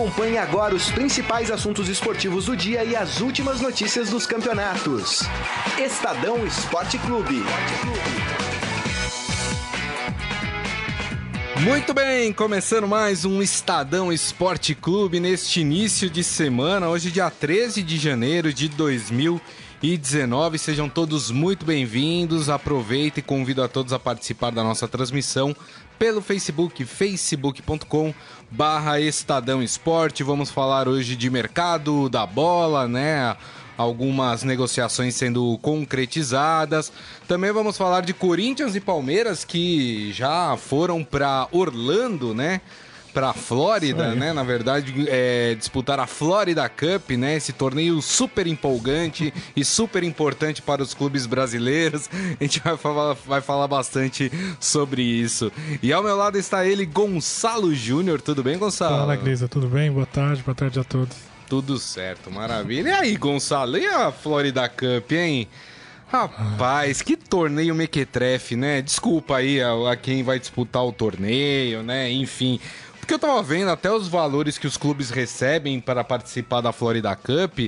[0.00, 5.20] Acompanhe agora os principais assuntos esportivos do dia e as últimas notícias dos campeonatos.
[5.78, 7.44] Estadão Esporte Clube.
[11.60, 17.82] Muito bem, começando mais um Estadão Esporte Clube neste início de semana, hoje dia 13
[17.82, 20.58] de janeiro de 2019.
[20.58, 22.48] Sejam todos muito bem-vindos.
[22.48, 25.54] Aproveita e convido a todos a participar da nossa transmissão
[26.00, 28.14] pelo Facebook, facebook.com
[28.50, 30.22] barra Estadão Esporte.
[30.22, 33.36] Vamos falar hoje de mercado da bola, né?
[33.76, 36.90] Algumas negociações sendo concretizadas.
[37.28, 42.62] Também vamos falar de Corinthians e Palmeiras que já foram para Orlando, né?
[43.10, 44.32] Para Flórida, né?
[44.32, 47.36] Na verdade, é, disputar a Florida Cup, né?
[47.36, 52.08] Esse torneio super empolgante e super importante para os clubes brasileiros.
[52.40, 55.52] A gente vai falar, vai falar bastante sobre isso.
[55.82, 58.20] E ao meu lado está ele, Gonçalo Júnior.
[58.20, 58.96] Tudo bem, Gonçalo?
[58.96, 59.48] Fala, Grisa.
[59.48, 59.90] Tudo bem?
[59.90, 60.42] Boa tarde.
[60.42, 61.16] Boa tarde a todos.
[61.48, 62.90] Tudo certo, maravilha.
[62.90, 63.76] E aí, Gonçalo?
[63.76, 65.48] E a Florida Cup, hein?
[66.10, 68.82] Rapaz, que torneio mequetrefe, né?
[68.82, 72.10] Desculpa aí a, a, quem vai disputar o torneio, né?
[72.10, 72.58] Enfim,
[73.10, 77.16] porque eu tava vendo até os valores que os clubes recebem para participar da Florida
[77.16, 77.58] Cup.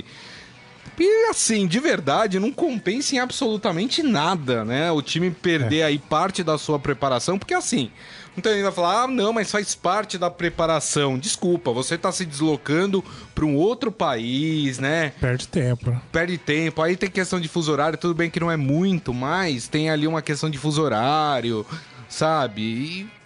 [0.97, 4.89] E assim, de verdade, não compensa em absolutamente nada, né?
[4.89, 5.83] O time perder é.
[5.83, 7.91] aí parte da sua preparação, porque assim,
[8.37, 11.19] não tem ainda falar, ah, não, mas faz parte da preparação.
[11.19, 13.03] Desculpa, você tá se deslocando
[13.35, 15.11] para um outro país, né?
[15.19, 16.01] Perde tempo.
[16.09, 16.81] Perde tempo.
[16.81, 20.07] Aí tem questão de fuso horário, tudo bem que não é muito, mas tem ali
[20.07, 21.65] uma questão de fuso horário,
[22.07, 22.61] sabe?
[22.61, 23.22] E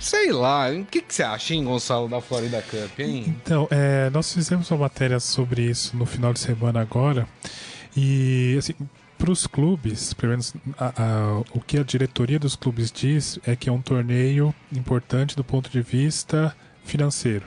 [0.00, 3.24] Sei lá, o que, que você acha, hein, Gonçalo, da Florida Cup, hein?
[3.26, 7.26] Então, é, nós fizemos uma matéria sobre isso no final de semana agora.
[7.96, 8.74] E, assim,
[9.16, 13.56] para os clubes, pelo menos a, a, o que a diretoria dos clubes diz é
[13.56, 17.46] que é um torneio importante do ponto de vista financeiro.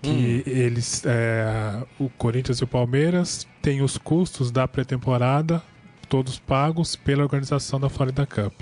[0.00, 0.50] Que hum.
[0.50, 5.62] eles, é, o Corinthians e o Palmeiras têm os custos da pré-temporada
[6.12, 8.52] todos pagos pela organização da Florida Cup.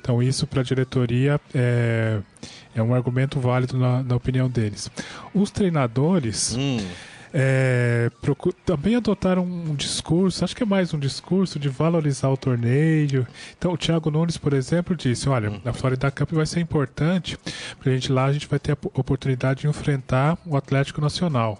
[0.00, 2.20] Então, isso para a diretoria é,
[2.76, 4.88] é um argumento válido na, na opinião deles.
[5.34, 6.54] Os treinadores.
[6.56, 6.78] Hum
[7.34, 8.10] é,
[8.66, 13.26] também adotaram um discurso, acho que é mais um discurso de valorizar o torneio.
[13.56, 15.60] Então, o Thiago Nunes, por exemplo, disse: Olha, hum.
[15.64, 17.38] a Florida Cup vai ser importante,
[17.76, 21.58] porque a gente lá a gente vai ter a oportunidade de enfrentar o Atlético Nacional.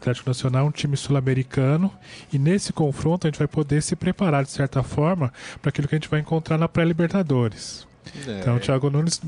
[0.00, 1.92] Atlético Nacional é um time sul-americano
[2.32, 5.94] e nesse confronto a gente vai poder se preparar de certa forma para aquilo que
[5.94, 7.86] a gente vai encontrar na pré-Libertadores.
[8.26, 8.40] É.
[8.40, 9.20] Então, o Thiago Nunes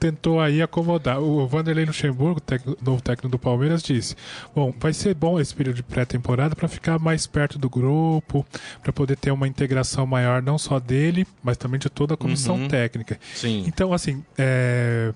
[0.00, 1.20] tentou aí acomodar.
[1.20, 2.40] O Vanderlei Luxemburgo,
[2.82, 4.16] novo técnico do Palmeiras, disse:
[4.54, 8.46] Bom, vai ser bom esse período de pré-temporada para ficar mais perto do grupo,
[8.82, 12.56] para poder ter uma integração maior, não só dele, mas também de toda a comissão
[12.56, 12.68] uhum.
[12.68, 13.18] técnica.
[13.34, 13.64] Sim.
[13.66, 15.12] Então, assim, é,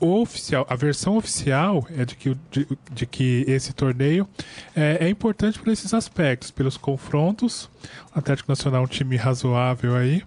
[0.00, 4.26] oficial, a versão oficial é de que, de, de que esse torneio
[4.74, 7.68] é, é, importante por esses aspectos, pelos confrontos.
[8.14, 10.22] O Atlético Nacional é um time razoável aí.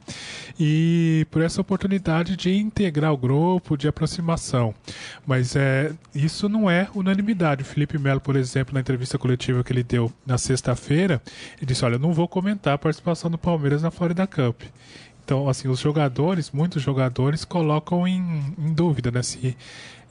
[0.59, 4.73] E por essa oportunidade de integrar o grupo, de aproximação.
[5.25, 7.63] Mas é, isso não é unanimidade.
[7.63, 11.21] O Felipe Melo, por exemplo, na entrevista coletiva que ele deu na sexta-feira,
[11.57, 14.61] ele disse: Olha, não vou comentar a participação do Palmeiras na Florida Cup.
[15.25, 19.55] Então, assim, os jogadores, muitos jogadores, colocam em, em dúvida né, se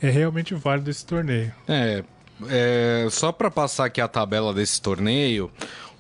[0.01, 1.53] é realmente válido esse torneio.
[1.69, 2.03] É,
[2.49, 5.51] é só para passar aqui a tabela desse torneio,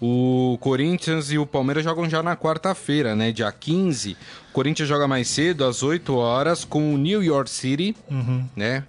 [0.04, 3.30] o Corinthians e o Palmeiras jogam já na quarta-feira, né?
[3.30, 4.16] Dia 15.
[4.50, 8.44] O Corinthians joga mais cedo, às 8 horas, com o New York City, uhum.
[8.56, 8.82] né?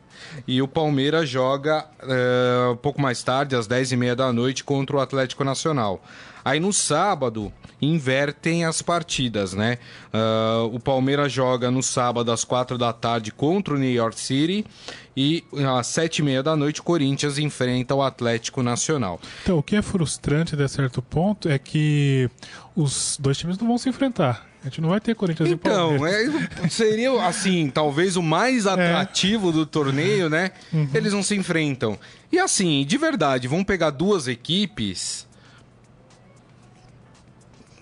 [0.48, 5.00] E o Palmeiras joga é, um pouco mais tarde, às 10h30 da noite, contra o
[5.00, 6.02] Atlético Nacional.
[6.44, 9.78] Aí no sábado invertem as partidas, né?
[10.14, 14.66] Uh, o Palmeiras joga no sábado às quatro da tarde contra o New York City
[15.16, 15.44] e
[15.78, 19.20] às sete e meia da noite o Corinthians enfrenta o Atlético Nacional.
[19.44, 22.30] Então, o que é frustrante de certo ponto é que
[22.76, 24.48] os dois times não vão se enfrentar.
[24.62, 26.36] A gente não vai ter Corinthians então, e Palmeiras.
[26.36, 28.72] Então, é, seria assim, talvez o mais é.
[28.72, 29.52] atrativo é.
[29.52, 30.52] do torneio, né?
[30.72, 30.88] Uhum.
[30.94, 32.00] Eles não se enfrentam.
[32.32, 35.28] E assim, de verdade, vão pegar duas equipes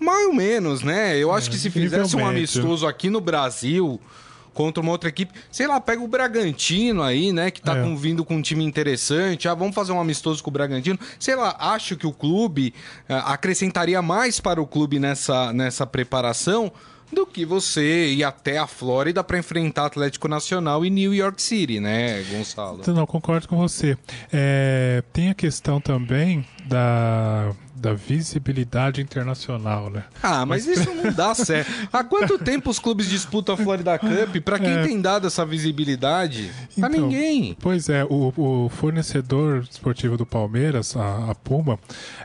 [0.02, 1.16] mais ou menos, né?
[1.16, 4.00] Eu acho é, que se fizesse um amistoso aqui no Brasil
[4.52, 7.82] contra uma outra equipe, sei lá, pega o Bragantino aí, né, que tá é.
[7.82, 11.34] com, vindo com um time interessante, ah, vamos fazer um amistoso com o Bragantino, sei
[11.34, 12.74] lá, acho que o clube
[13.08, 16.70] uh, acrescentaria mais para o clube nessa, nessa preparação
[17.12, 21.78] do que você ir até a Flórida para enfrentar Atlético Nacional e New York City,
[21.78, 22.80] né, Gonçalo?
[22.86, 23.98] Não, concordo com você.
[24.32, 27.52] É, tem a questão também da
[27.82, 30.04] da visibilidade internacional, né?
[30.22, 30.78] Ah, mas, mas...
[30.78, 31.70] isso não dá certo.
[31.92, 34.36] Há quanto tempo os clubes disputam a Florida Cup?
[34.44, 34.82] Para quem é...
[34.84, 36.50] tem dado essa visibilidade?
[36.78, 37.56] Pra então, ninguém.
[37.60, 41.78] Pois é, o, o, fornecedor esportivo do Palmeiras, a, a Puma,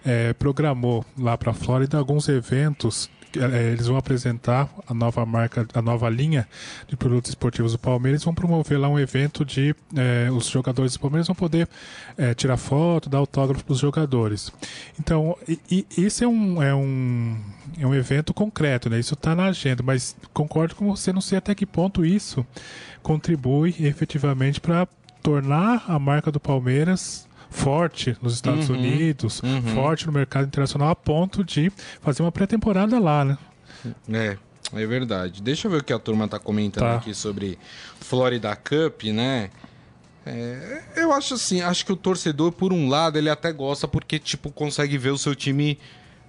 [0.06, 5.81] é, programou lá para a Flórida alguns eventos eles vão apresentar a nova marca, a
[5.81, 6.48] nova linha
[6.88, 11.00] de produtos esportivos do Palmeiras, vão promover lá um evento de é, os jogadores do
[11.00, 11.68] Palmeiras vão poder
[12.18, 14.51] é, tirar foto, dar autógrafo para os jogadores.
[15.00, 17.38] Então, e, e, isso é um, é um
[17.80, 19.00] é um evento concreto, né?
[19.00, 22.45] Isso está na agenda, mas concordo com você, não sei até que ponto isso
[23.04, 24.88] contribui efetivamente para
[25.22, 27.26] tornar a marca do Palmeiras
[27.57, 29.62] forte nos Estados uhum, Unidos, uhum.
[29.74, 31.71] forte no mercado internacional, a ponto de
[32.01, 33.38] fazer uma pré-temporada lá, né?
[34.12, 34.38] É,
[34.74, 35.42] é verdade.
[35.42, 36.95] Deixa eu ver o que a turma está comentando tá.
[36.95, 37.57] aqui sobre
[38.00, 39.50] Florida Cup, né?
[40.25, 44.19] É, eu acho assim, acho que o torcedor, por um lado, ele até gosta porque,
[44.19, 45.80] tipo, consegue ver o seu time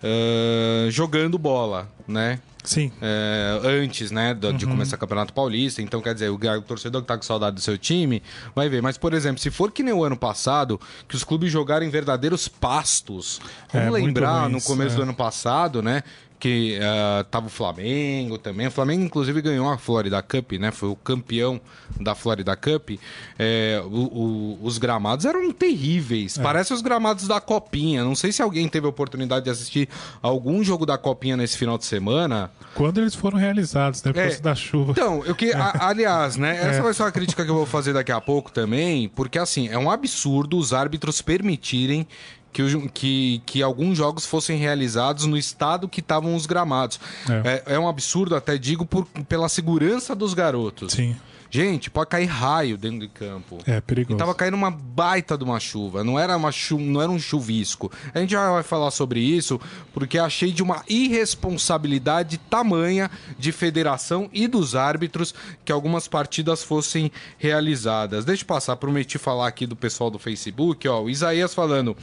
[0.02, 2.40] uh, jogando bola, né?
[2.64, 2.92] Sim.
[3.00, 4.72] É, antes, né, de, uhum.
[4.72, 5.80] começar o Campeonato Paulista.
[5.80, 8.22] Então, quer dizer, o, o, torcedor que tá com saudade do seu time
[8.54, 8.82] vai ver.
[8.82, 10.78] Mas, por exemplo, se for que nem o ano passado,
[11.08, 13.40] que os clubes jogarem verdadeiros pastos.
[13.72, 14.96] Vamos é, lembrar, no começo é.
[14.96, 16.02] do ano passado, né?
[16.38, 18.67] Que uh, tava o Flamengo também.
[18.69, 20.70] O Flamengo, inclusive, ganhou a Florida Cup, né?
[20.70, 21.61] Foi o campeão
[22.00, 22.90] da Florida Cup.
[23.38, 26.38] É, o, o, os gramados eram terríveis.
[26.38, 26.43] É.
[26.43, 28.05] Parece os gramados da Copinha.
[28.05, 29.88] Não sei se alguém teve a oportunidade de assistir
[30.23, 32.50] algum jogo da Copinha nesse final de semana.
[32.75, 34.12] Quando eles foram realizados, né?
[34.12, 34.93] Por é, da chuva.
[34.93, 36.56] Então, eu que, a, aliás, né?
[36.56, 36.82] Essa é.
[36.82, 39.79] vai ser uma crítica que eu vou fazer daqui a pouco também, porque assim, é
[39.79, 42.06] um absurdo os árbitros permitirem
[42.52, 46.98] que, que, que alguns jogos fossem realizados no estado que estavam os gramados.
[47.44, 47.64] É.
[47.68, 50.92] É, é um absurdo, até digo, por, pela segurança dos garotos.
[50.92, 51.16] Sim.
[51.50, 53.58] Gente, pode cair raio dentro de campo.
[53.66, 54.16] É perigoso.
[54.16, 56.78] E tava caindo uma baita de uma chuva, não era uma chu...
[56.78, 57.90] não era um chuvisco.
[58.14, 59.58] A gente já vai falar sobre isso,
[59.94, 65.34] porque achei de uma irresponsabilidade tamanha de federação e dos árbitros
[65.64, 68.26] que algumas partidas fossem realizadas.
[68.26, 71.96] Deixa eu passar, prometi falar aqui do pessoal do Facebook, ó, o Isaías falando: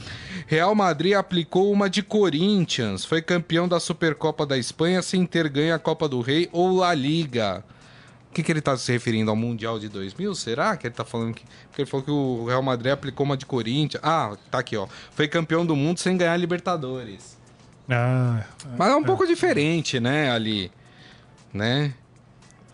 [0.48, 5.74] Real Madrid aplicou uma de Corinthians, foi campeão da Supercopa da Espanha sem ter ganho
[5.74, 7.64] a Copa do Rei ou La Liga
[8.36, 10.34] que, que ele está se referindo ao Mundial de 2000?
[10.34, 11.42] Será que ele está falando que.
[11.68, 14.02] Porque ele falou que o Real Madrid aplicou uma de Corinthians.
[14.04, 14.86] Ah, tá aqui, ó.
[15.12, 17.38] Foi campeão do mundo sem ganhar Libertadores.
[17.88, 18.44] Ah.
[18.76, 19.06] Mas é um é.
[19.06, 20.70] pouco diferente, né, ali.
[21.52, 21.94] Né?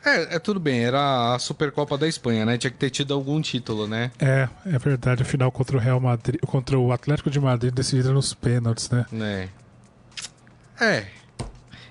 [0.05, 2.59] É, é tudo bem, era a Supercopa da Espanha, né?
[2.59, 4.11] Tinha que ter tido algum título, né?
[4.19, 5.23] É, é verdade.
[5.23, 9.07] A final contra o Real Madrid, contra o Atlético de Madrid decidida nos pênaltis, né?
[10.81, 10.85] É.
[10.85, 11.07] É.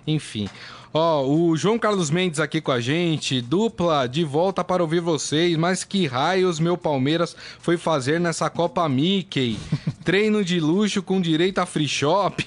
[0.05, 0.49] Enfim.
[0.93, 5.55] Ó, o João Carlos Mendes aqui com a gente, dupla de volta para ouvir vocês,
[5.55, 9.57] mas que raios meu Palmeiras foi fazer nessa Copa Mickey?
[10.03, 12.45] Treino de luxo com direito a free shop?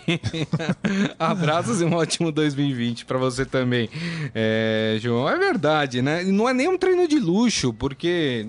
[1.19, 3.89] Abraços e um ótimo 2020 para você também.
[4.35, 6.23] É, João, é verdade, né?
[6.25, 8.49] Não é nem um treino de luxo, porque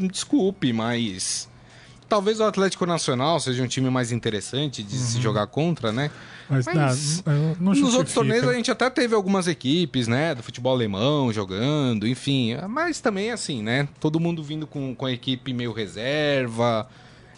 [0.00, 1.46] desculpe, mas
[2.08, 5.02] talvez o Atlético Nacional seja um time mais interessante de uhum.
[5.02, 6.10] se jogar contra, né?
[6.48, 10.34] Mas, Mas não, não nos outros torneios a gente até teve algumas equipes, né?
[10.34, 12.56] Do futebol alemão jogando, enfim.
[12.68, 13.88] Mas também assim, né?
[14.00, 16.88] Todo mundo vindo com, com a equipe meio reserva.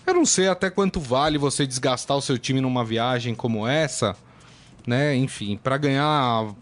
[0.06, 4.16] Eu não sei até quanto vale você desgastar o seu time numa viagem como essa,
[4.86, 5.14] né?
[5.16, 6.54] Enfim, para ganhar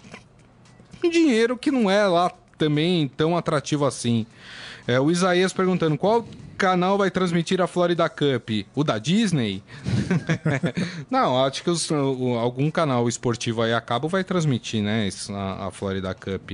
[1.02, 4.26] um dinheiro que não é lá também tão atrativo assim.
[4.86, 6.26] É, o Isaías perguntando qual
[6.56, 8.50] canal vai transmitir a Florida Cup?
[8.74, 9.62] O da Disney?
[11.10, 15.08] Não, acho que os, algum canal esportivo aí a cabo vai transmitir, né?
[15.30, 16.52] A, a Florida Cup.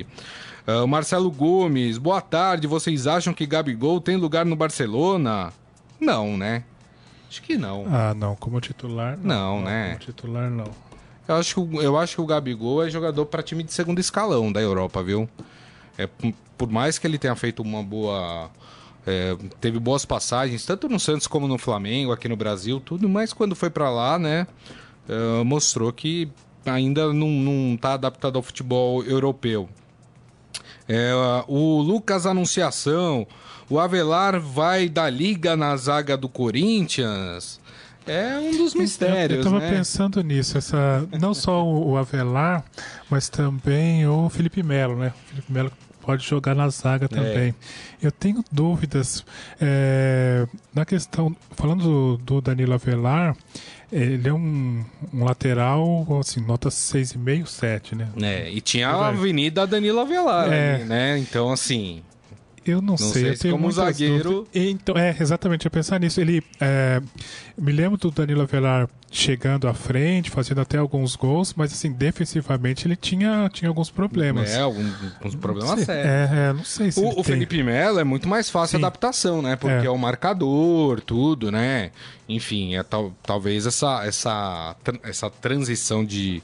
[0.66, 2.66] Uh, Marcelo Gomes, boa tarde.
[2.66, 5.52] Vocês acham que Gabigol tem lugar no Barcelona?
[6.00, 6.64] Não, né?
[7.28, 7.86] Acho que não.
[7.88, 8.36] Ah, não.
[8.36, 9.24] Como titular, não.
[9.24, 9.86] Não, não né?
[9.88, 10.70] Como titular, não.
[11.26, 14.52] Eu acho, que, eu acho que o Gabigol é jogador para time de segundo escalão
[14.52, 15.28] da Europa, viu?
[15.96, 16.08] É,
[16.58, 18.50] por mais que ele tenha feito uma boa
[19.06, 23.32] é, teve boas passagens, tanto no Santos como no Flamengo, aqui no Brasil, tudo, mas
[23.32, 24.46] quando foi para lá, né,
[25.08, 26.28] é, mostrou que
[26.64, 29.68] ainda não está adaptado ao futebol europeu.
[30.88, 31.12] É,
[31.48, 33.26] o Lucas Anunciação,
[33.68, 37.60] o Avelar vai da liga na zaga do Corinthians.
[38.06, 39.38] É um dos mistérios.
[39.38, 39.70] Eu, estava né?
[39.70, 42.64] pensando nisso, essa, não só o Avelar,
[43.08, 45.12] mas também o Felipe Melo, né?
[45.16, 47.48] O Felipe Melo pode jogar na zaga também.
[47.50, 48.06] É.
[48.06, 49.24] Eu tenho dúvidas
[49.60, 53.36] é, na questão, falando do, do Danilo Avelar,
[53.90, 58.08] ele é um, um, lateral, assim, nota 6,5, 7, né?
[58.22, 60.74] É, e tinha a Avenida Danilo Avelar, é.
[60.74, 61.18] ali, né?
[61.18, 62.02] Então, assim.
[62.64, 64.46] Eu não, não sei, sei eu tenho como zagueiro.
[64.54, 66.20] Então, é, exatamente, eu pensar nisso.
[66.20, 66.42] Ele.
[66.60, 67.02] É,
[67.58, 72.86] me lembro do Danilo Avelar chegando à frente, fazendo até alguns gols, mas assim, defensivamente
[72.86, 74.50] ele tinha, tinha alguns problemas.
[74.50, 76.06] É, alguns, problemas sérios.
[76.06, 76.98] É, é, não sei se.
[76.98, 78.84] O, o Felipe Melo é muito mais fácil Sim.
[78.84, 79.54] a adaptação, né?
[79.54, 79.86] Porque é.
[79.86, 81.90] é o marcador, tudo, né?
[82.26, 86.42] Enfim, é tal, talvez essa, essa, essa transição de,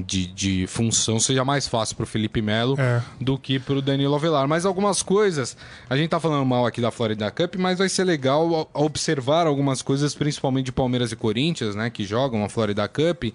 [0.00, 3.02] de, de função seja mais fácil para o Felipe Melo é.
[3.20, 4.48] do que para o Danilo Avelar.
[4.48, 5.56] Mas algumas coisas,
[5.88, 9.82] a gente tá falando mal aqui da Florida Cup, mas vai ser legal observar algumas
[9.82, 11.90] coisas, principalmente de Palmeiras e Corinthians, né?
[11.90, 13.32] Que jogam a Florida Cup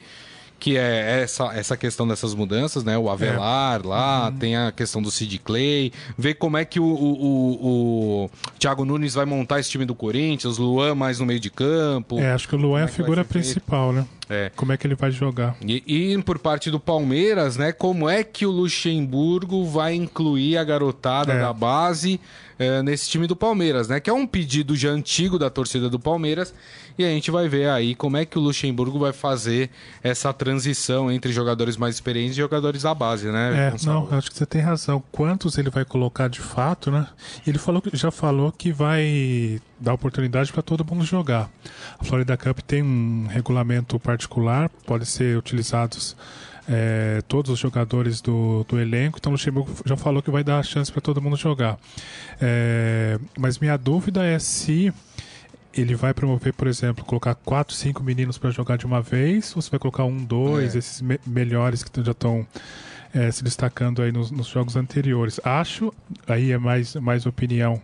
[0.60, 2.98] que é essa, essa questão dessas mudanças, né?
[2.98, 3.88] O Avelar é.
[3.88, 4.38] lá, uhum.
[4.38, 8.86] tem a questão do Sid Clay, ver como é que o, o, o, o, Thiago
[8.86, 12.20] Nunes vai montar esse time do Corinthians, Luan mais no meio de campo.
[12.20, 14.06] É, acho que o Luan é a é figura principal, né?
[14.30, 14.52] É.
[14.56, 15.56] Como é que ele vai jogar?
[15.62, 17.72] E, e, por parte do Palmeiras, né?
[17.72, 21.40] Como é que o Luxemburgo vai incluir a garotada é.
[21.40, 22.20] da base
[22.58, 24.00] é, nesse time do Palmeiras, né?
[24.00, 26.54] Que é um pedido já antigo da torcida do Palmeiras.
[26.98, 29.70] E a gente vai ver aí como é que o Luxemburgo vai fazer
[30.02, 33.74] essa transição entre jogadores mais experientes e jogadores da base, né?
[33.74, 35.04] É, não, acho que você tem razão.
[35.12, 37.06] Quantos ele vai colocar de fato, né?
[37.46, 41.50] Ele falou já falou que vai dar oportunidade para todo mundo jogar.
[42.00, 46.16] A Florida Cup tem um regulamento particular, pode ser utilizados
[46.68, 50.60] é, todos os jogadores do, do elenco, então o Luxemburgo já falou que vai dar
[50.60, 51.78] a chance para todo mundo jogar.
[52.42, 54.94] É, mas minha dúvida é se
[55.74, 59.62] ele vai promover, por exemplo, colocar quatro, cinco meninos para jogar de uma vez, ou
[59.62, 60.80] você vai colocar um, dois, é.
[60.80, 62.48] esses me melhores que já estão
[63.14, 65.40] é, se destacando aí nos, nos, jogos anteriores.
[65.44, 65.94] Acho,
[66.28, 67.82] aí é mais, mais opinião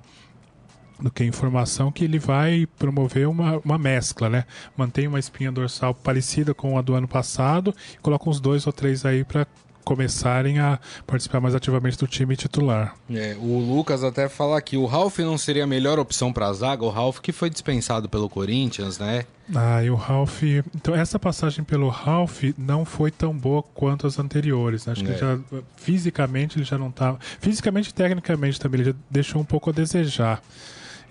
[1.02, 4.46] do que informação, que ele vai promover uma, uma mescla, né?
[4.78, 8.74] Mantém uma espinha dorsal parecida com a do ano passado e coloca uns dois ou
[8.74, 9.48] três aí para
[9.84, 12.96] começarem a participar mais ativamente do time titular.
[13.10, 16.54] É, o Lucas até fala que o Ralf não seria a melhor opção para a
[16.54, 19.26] zaga, o Ralf que foi dispensado pelo Corinthians, né?
[19.54, 20.44] Ah, e o Ralf.
[20.76, 24.88] Então, essa passagem pelo Ralf não foi tão boa quanto as anteriores.
[24.88, 25.14] Acho é.
[25.14, 25.40] que já,
[25.76, 27.18] fisicamente ele já não estava.
[27.18, 30.42] Tá, fisicamente e tecnicamente também ele já deixou um pouco a desejar.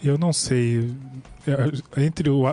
[0.02, 0.95] Eu não sei.
[1.47, 2.47] É, entre o,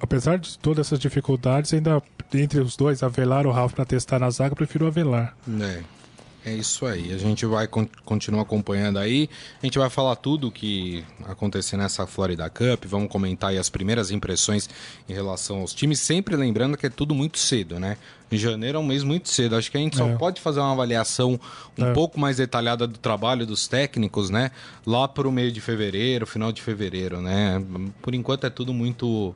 [0.00, 2.02] apesar de todas essas dificuldades, ainda
[2.34, 5.36] entre os dois, Avelar ou Ralf para testar na zaga, prefiro Avelar.
[5.60, 5.82] É.
[6.44, 7.12] É isso aí.
[7.12, 9.30] A gente vai con continuar acompanhando aí.
[9.62, 12.84] A gente vai falar tudo o que aconteceu nessa Florida Cup.
[12.84, 14.68] Vamos comentar aí as primeiras impressões
[15.08, 16.00] em relação aos times.
[16.00, 17.96] Sempre lembrando que é tudo muito cedo, né?
[18.30, 19.54] Em janeiro é um mês muito cedo.
[19.54, 20.16] Acho que a gente só é.
[20.16, 21.38] pode fazer uma avaliação
[21.78, 21.92] um é.
[21.92, 24.50] pouco mais detalhada do trabalho dos técnicos, né?
[24.84, 27.62] Lá para o meio de fevereiro, final de fevereiro, né?
[28.00, 29.32] Por enquanto é tudo muito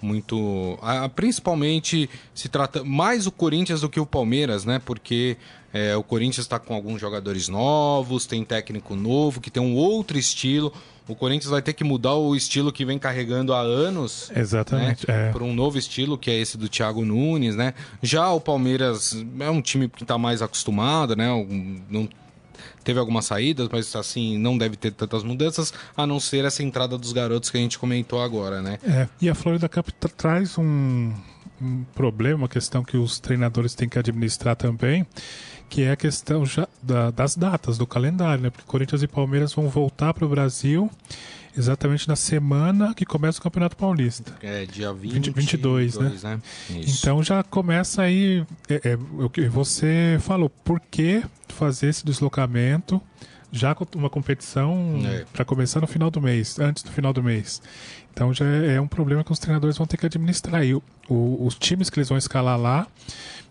[0.00, 0.78] muito.
[0.82, 4.80] Ah, principalmente se trata mais o Corinthians do que o Palmeiras, né?
[4.84, 5.36] Porque
[5.72, 10.18] é, o Corinthians está com alguns jogadores novos, tem técnico novo, que tem um outro
[10.18, 10.72] estilo.
[11.06, 14.30] O Corinthians vai ter que mudar o estilo que vem carregando há anos.
[14.34, 15.08] Exatamente.
[15.08, 15.28] Né?
[15.28, 15.32] É.
[15.32, 17.72] Por um novo estilo, que é esse do Thiago Nunes, né?
[18.02, 21.28] Já o Palmeiras é um time que está mais acostumado, né?
[21.88, 22.08] Não
[22.88, 26.96] teve algumas saídas, mas assim, não deve ter tantas mudanças, a não ser essa entrada
[26.96, 28.78] dos garotos que a gente comentou agora, né?
[28.82, 31.12] É, e a Florida Cup traz um,
[31.60, 35.06] um problema, uma questão que os treinadores têm que administrar também,
[35.68, 38.48] que é a questão já da, das datas, do calendário, né?
[38.48, 40.90] Porque Corinthians e Palmeiras vão voltar para o Brasil
[41.58, 44.34] exatamente na semana que começa o Campeonato Paulista.
[44.40, 46.40] É, dia 20, 20 22, 22, né?
[46.70, 46.82] né?
[46.86, 53.00] Então já começa aí é, é, o que você falou, por que fazer esse deslocamento
[53.50, 55.24] já com uma competição é.
[55.32, 57.62] para começar no final do mês, antes do final do mês.
[58.18, 60.60] Então já é, é um problema que os treinadores vão ter que administrar.
[61.08, 62.84] O, os times que eles vão escalar lá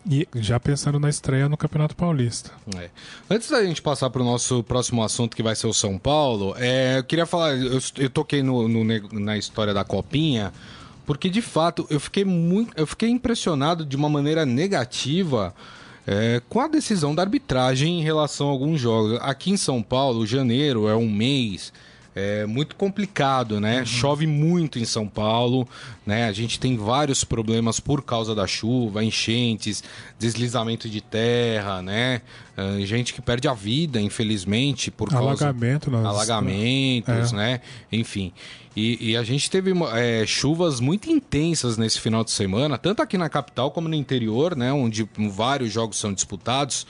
[0.05, 2.51] e já pensando na estreia no Campeonato Paulista.
[2.75, 2.89] É.
[3.29, 6.53] Antes da gente passar para o nosso próximo assunto, que vai ser o São Paulo,
[6.57, 8.83] é, eu queria falar, eu, eu toquei no, no,
[9.13, 10.51] na história da Copinha,
[11.05, 12.73] porque de fato eu fiquei muito.
[12.75, 15.55] Eu fiquei impressionado de uma maneira negativa.
[16.05, 19.17] É, com a decisão da arbitragem em relação a alguns jogos.
[19.21, 21.71] Aqui em São Paulo, janeiro é um mês
[22.17, 23.79] é muito complicado, né?
[23.79, 23.85] Uhum.
[23.85, 25.67] Chove muito em São Paulo,
[26.03, 26.27] né?
[26.27, 29.83] A gente tem vários problemas por causa da chuva, enchentes,
[30.17, 32.23] deslizamento de terra, né?
[32.57, 36.03] Uh, gente que perde a vida, infelizmente, por causa Alagamento, nós...
[36.03, 37.35] alagamentos, é.
[37.35, 37.61] né?
[37.91, 38.33] Enfim.
[38.75, 43.17] E, e, a gente teve é, chuvas muito intensas nesse final de semana, tanto aqui
[43.17, 44.71] na capital como no interior, né?
[44.71, 46.85] Onde vários jogos são disputados.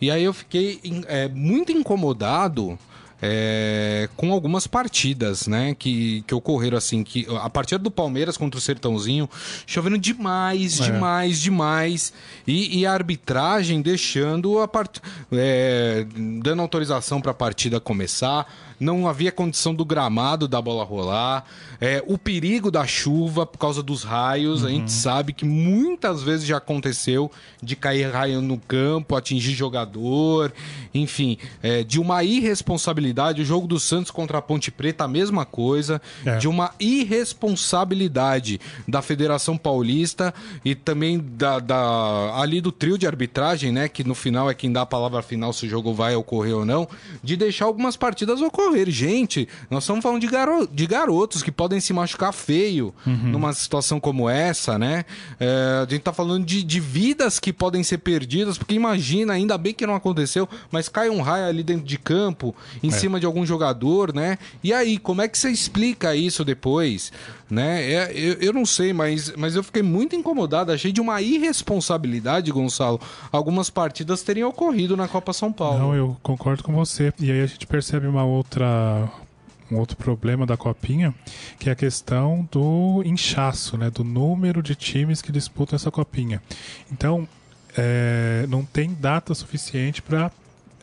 [0.00, 2.78] E aí eu fiquei é, muito incomodado
[3.20, 8.58] é, com algumas partidas, né, que, que ocorreram assim, que a partida do Palmeiras contra
[8.58, 9.28] o Sertãozinho,
[9.66, 10.84] chovendo demais, é.
[10.84, 12.12] demais, demais,
[12.46, 15.00] e, e, a arbitragem deixando a part...
[15.32, 16.06] É,
[16.42, 18.46] dando autorização para a partida começar,
[18.78, 21.44] não havia condição do gramado da bola rolar,
[21.80, 24.62] é, o perigo da chuva por causa dos raios.
[24.62, 24.68] Uhum.
[24.68, 27.30] A gente sabe que muitas vezes já aconteceu
[27.62, 30.52] de cair raio no campo, atingir jogador,
[30.94, 33.42] enfim, é, de uma irresponsabilidade.
[33.42, 36.36] O jogo do Santos contra a Ponte Preta, a mesma coisa, é.
[36.36, 40.32] de uma irresponsabilidade da Federação Paulista
[40.64, 43.88] e também da, da, ali do trio de arbitragem, né?
[43.88, 46.64] Que no final é quem dá a palavra final se o jogo vai ocorrer ou
[46.64, 46.88] não,
[47.22, 48.67] de deixar algumas partidas ocorrer.
[48.90, 53.30] Gente, nós estamos falando de, garo de garotos que podem se machucar feio uhum.
[53.30, 55.04] numa situação como essa, né?
[55.40, 59.56] É, a gente tá falando de, de vidas que podem ser perdidas, porque imagina, ainda
[59.56, 62.92] bem que não aconteceu, mas cai um raio ali dentro de campo, em é.
[62.92, 64.38] cima de algum jogador, né?
[64.62, 67.12] E aí, como é que você explica isso depois?
[67.50, 67.92] Né?
[67.92, 70.70] É, eu, eu não sei, mas, mas eu fiquei muito incomodado.
[70.70, 73.00] Achei de uma irresponsabilidade, Gonçalo.
[73.32, 75.78] Algumas partidas teriam ocorrido na Copa São Paulo.
[75.78, 77.12] Não, eu concordo com você.
[77.18, 79.10] E aí a gente percebe uma outra
[79.70, 81.14] um outro problema da copinha,
[81.58, 86.42] que é a questão do inchaço, né, do número de times que disputam essa copinha.
[86.90, 87.28] Então,
[87.76, 90.32] é, não tem data suficiente para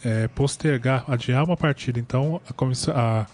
[0.04, 2.00] é, postergar, adiar uma partida.
[2.00, 3.26] Então, a comissão, a,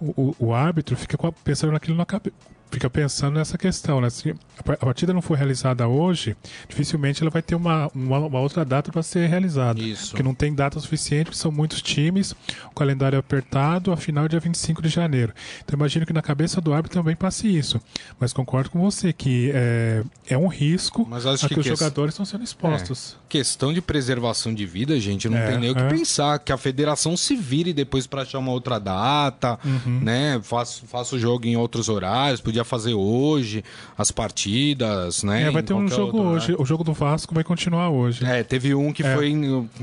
[0.00, 2.34] o, o, árbitro fica pensando naquilo na cabeça
[2.70, 4.10] fica pensando nessa questão, né?
[4.10, 4.34] Se
[4.66, 6.36] a partida não for realizada hoje,
[6.68, 9.80] dificilmente ela vai ter uma, uma, uma outra data para ser realizada.
[9.80, 10.10] Isso.
[10.10, 12.34] Porque não tem data suficiente, porque são muitos times,
[12.70, 15.32] o calendário é apertado, a final é dia 25 de janeiro.
[15.64, 17.80] Então imagino que na cabeça do árbitro também passe isso.
[18.18, 21.66] Mas concordo com você que é, é um risco Mas acho a que, que os
[21.66, 23.16] que jogadores estão sendo expostos.
[23.22, 23.26] É.
[23.28, 25.88] Questão de preservação de vida, gente, não é, tem nem o que é.
[25.88, 26.38] pensar.
[26.38, 30.00] Que a federação se vire depois para achar uma outra data, uhum.
[30.00, 30.40] né?
[30.42, 33.64] Faça, faça o jogo em outros horários, podia fazer hoje
[33.96, 35.42] as partidas, né?
[35.42, 36.54] É, vai ter um jogo hoje.
[36.58, 38.24] O jogo do Vasco vai continuar hoje.
[38.24, 39.14] É, teve um que é.
[39.14, 39.34] foi,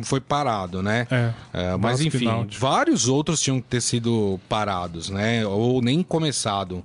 [0.03, 1.07] foi parado, né?
[1.09, 1.33] É.
[1.53, 2.27] é mas enfim,
[2.57, 5.45] vários outros tinham que ter sido parados, né?
[5.45, 6.83] Ou nem começado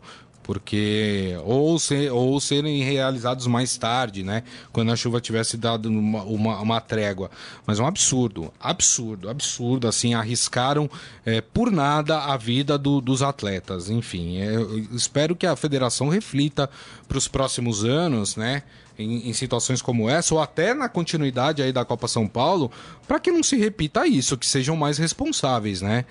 [0.49, 4.43] porque ou, ser, ou serem realizados mais tarde, né?
[4.73, 7.31] Quando a chuva tivesse dado uma, uma, uma trégua.
[7.67, 9.87] Mas é um absurdo, absurdo, absurdo.
[9.87, 10.88] Assim, arriscaram
[11.26, 13.90] é, por nada a vida do, dos atletas.
[13.90, 14.55] Enfim, é,
[14.95, 16.71] espero que a federação reflita
[17.07, 18.63] para os próximos anos, né?
[18.99, 22.73] Em, em, situações como essa, ou até na continuidade aí da Copa São Paulo,
[23.06, 26.06] para que não se repita isso, que sejam mais responsáveis, né?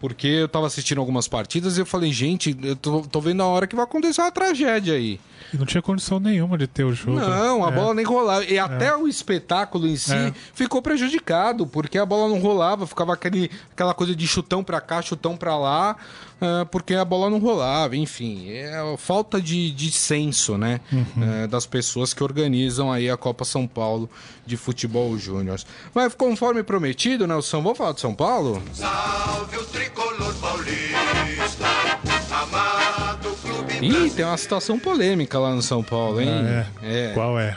[0.00, 3.46] Porque eu tava assistindo algumas partidas e eu falei, gente, eu tô, tô vendo a
[3.46, 5.20] hora que vai acontecer uma tragédia aí.
[5.52, 7.20] E não tinha condição nenhuma de ter o jogo.
[7.20, 7.72] Não, a é.
[7.72, 8.44] bola nem rolava.
[8.44, 8.96] E até é.
[8.96, 10.32] o espetáculo em si é.
[10.54, 15.02] ficou prejudicado, porque a bola não rolava, ficava aquele, aquela coisa de chutão pra cá,
[15.02, 15.96] chutão pra lá,
[16.40, 17.96] uh, porque a bola não rolava.
[17.96, 20.80] Enfim, é falta de, de senso, né?
[20.92, 21.04] Uhum.
[21.44, 24.08] Uh, das pessoas que organizam aí a Copa São Paulo
[24.46, 25.60] de Futebol Júnior.
[25.94, 28.62] Mas conforme prometido, Nelson, né, vamos falar de São Paulo?
[28.72, 31.66] Salve o tricolor paulista,
[32.30, 36.28] amado clube Ih, tem uma situação polêmica lá no São Paulo, hein?
[36.28, 37.10] Ah, é.
[37.10, 37.12] é.
[37.14, 37.56] Qual é?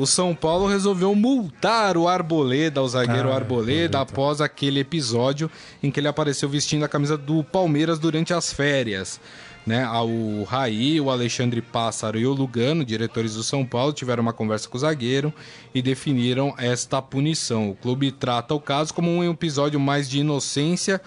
[0.00, 5.50] O São Paulo resolveu multar o Arboleda, o zagueiro ah, Arboleda, após aquele episódio
[5.82, 9.20] em que ele apareceu vestindo a camisa do Palmeiras durante as férias.
[9.66, 14.32] Né, o Raí, o Alexandre Pássaro e o Lugano, diretores do São Paulo, tiveram uma
[14.32, 15.34] conversa com o zagueiro
[15.74, 17.68] e definiram esta punição.
[17.68, 20.98] O clube trata o caso como um episódio mais de inocência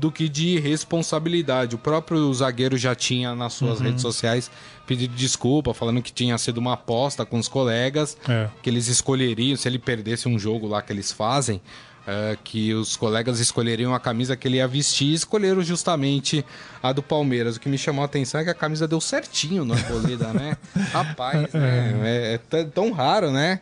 [0.00, 1.74] do que de responsabilidade.
[1.74, 3.86] O próprio zagueiro já tinha nas suas uhum.
[3.86, 4.50] redes sociais
[4.86, 8.48] pedido desculpa, falando que tinha sido uma aposta com os colegas, é.
[8.60, 11.60] que eles escolheriam, se ele perdesse um jogo lá que eles fazem,
[12.06, 16.44] é, que os colegas escolheriam a camisa que ele ia vestir e escolheram justamente
[16.82, 17.54] a do Palmeiras.
[17.54, 20.56] O que me chamou a atenção é que a camisa deu certinho na Arboleda, né?
[20.92, 21.92] Rapaz, né?
[22.02, 23.60] é, é tão raro, né?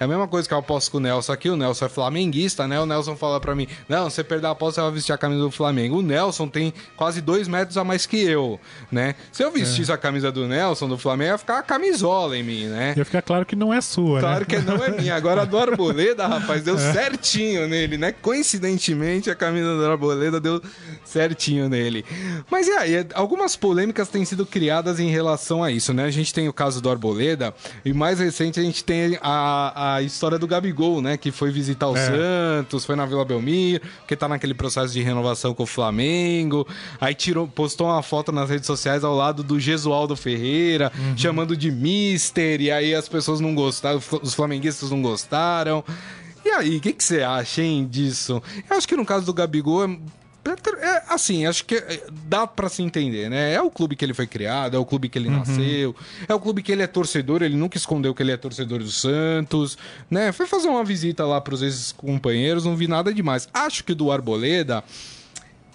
[0.00, 1.50] É a mesma coisa que eu aposto com o Nelson aqui.
[1.50, 2.80] O Nelson é flamenguista, né?
[2.80, 5.42] O Nelson fala para mim: Não, você perder a aposta, você vai vestir a camisa
[5.42, 5.98] do Flamengo.
[5.98, 8.58] O Nelson tem quase dois metros a mais que eu,
[8.90, 9.14] né?
[9.30, 9.94] Se eu vestisse é.
[9.94, 12.94] a camisa do Nelson, do Flamengo, ia ficar a camisola em mim, né?
[12.96, 14.46] Ia ficar claro que não é sua, claro né?
[14.46, 15.14] Claro que não é minha.
[15.14, 16.92] Agora a do Arboleda, rapaz, deu é.
[16.94, 18.10] certinho nele, né?
[18.10, 20.62] Coincidentemente, a camisa do Arboleda deu
[21.04, 22.06] certinho nele.
[22.50, 23.06] Mas e aí?
[23.12, 26.04] Algumas polêmicas têm sido criadas em relação a isso, né?
[26.04, 29.89] A gente tem o caso do Arboleda e mais recente a gente tem a, a
[29.94, 31.16] a história do Gabigol, né?
[31.16, 32.06] Que foi visitar o é.
[32.06, 36.66] Santos, foi na Vila Belmiro, que tá naquele processo de renovação com o Flamengo.
[37.00, 41.16] Aí tirou, postou uma foto nas redes sociais ao lado do Gesualdo Ferreira, uhum.
[41.16, 45.84] chamando de Mister, e aí as pessoas não gostaram, os flamenguistas não gostaram.
[46.44, 48.42] E aí, o que, que você acha, hein, disso?
[48.68, 49.98] Eu acho que no caso do Gabigol é
[51.10, 53.52] assim, acho que é, dá para se entender, né?
[53.52, 55.38] É o clube que ele foi criado, é o clube que ele uhum.
[55.38, 55.96] nasceu,
[56.28, 58.90] é o clube que ele é torcedor, ele nunca escondeu que ele é torcedor do
[58.90, 59.76] Santos,
[60.10, 60.32] né?
[60.32, 63.48] Foi fazer uma visita lá pros ex-companheiros, não vi nada demais.
[63.52, 64.84] Acho que do Arboleda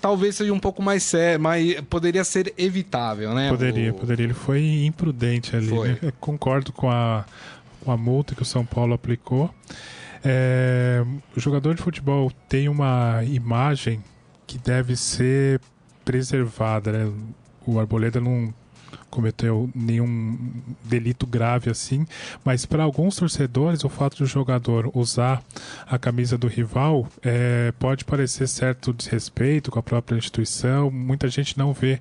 [0.01, 3.49] talvez seja um pouco mais sério, mas poderia ser evitável, né?
[3.49, 3.95] Poderia, o...
[3.95, 4.25] poderia.
[4.25, 5.67] Ele foi imprudente ali.
[5.67, 5.89] Foi.
[5.89, 6.13] Né?
[6.19, 7.25] Concordo com a,
[7.83, 9.53] com a multa que o São Paulo aplicou.
[10.23, 11.03] É,
[11.35, 14.03] o jogador de futebol tem uma imagem
[14.55, 15.59] que deve ser
[16.05, 17.11] preservada, né?
[17.67, 18.53] O Arboleda não
[19.09, 20.37] cometeu nenhum
[20.83, 22.05] delito grave assim,
[22.43, 25.43] mas para alguns torcedores o fato do jogador usar
[25.87, 30.89] a camisa do rival é, pode parecer certo desrespeito com a própria instituição.
[30.89, 31.99] Muita gente não vê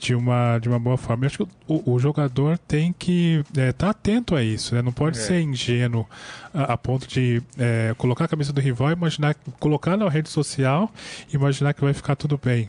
[0.00, 1.24] de uma, de uma boa forma.
[1.24, 4.80] Eu acho que o, o jogador tem que estar é, tá atento a isso, né?
[4.80, 5.20] não pode é.
[5.20, 6.08] ser ingênuo
[6.54, 10.90] a, a ponto de é, colocar a camisa do rival, imaginar, colocar na rede social
[11.30, 12.68] e imaginar que vai ficar tudo bem.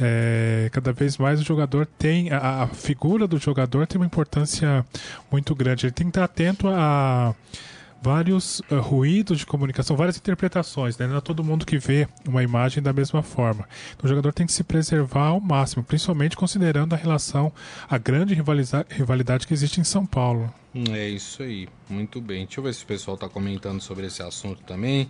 [0.00, 4.84] É, cada vez mais o jogador tem, a, a, figura do jogador tem uma importância
[5.30, 5.86] muito grande.
[5.86, 7.34] Ele tem que estar atento a
[8.02, 11.06] vários uh, ruídos de comunicação, várias interpretações, né?
[11.06, 13.68] Não é todo mundo que vê uma imagem da mesma forma.
[13.94, 17.52] Então, o jogador tem que se preservar ao máximo, principalmente considerando a relação,
[17.88, 20.52] a grande rivalidade que existe em São Paulo.
[20.90, 22.44] É isso aí, muito bem.
[22.44, 25.08] Deixa eu ver se o pessoal está comentando sobre esse assunto também.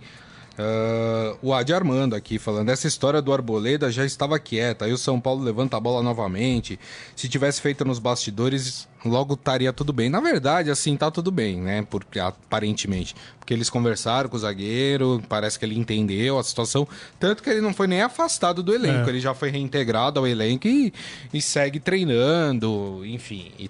[0.57, 4.97] Uh, o Adi Armando aqui falando, essa história do Arboleda já estava quieta, aí o
[4.97, 6.79] São Paulo levanta a bola novamente.
[7.15, 10.09] Se tivesse feito nos bastidores, logo estaria tudo bem.
[10.09, 11.85] Na verdade, assim, tá tudo bem, né?
[11.89, 13.15] Porque aparentemente.
[13.39, 16.87] Porque eles conversaram com o zagueiro, parece que ele entendeu a situação.
[17.19, 19.09] Tanto que ele não foi nem afastado do elenco, é.
[19.09, 20.93] ele já foi reintegrado ao elenco e,
[21.33, 23.51] e segue treinando, enfim.
[23.57, 23.69] E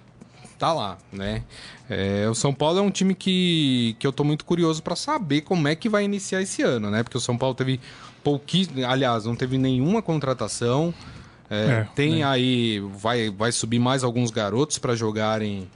[0.63, 1.43] tá lá, né?
[1.89, 5.41] É, o São Paulo é um time que, que eu tô muito curioso para saber
[5.41, 7.03] como é que vai iniciar esse ano, né?
[7.03, 7.81] Porque o São Paulo teve
[8.23, 10.93] pouquíssimo, aliás, não teve nenhuma contratação.
[11.49, 12.23] É, é, tem né?
[12.23, 15.69] aí, vai, vai subir mais alguns garotos para jogarem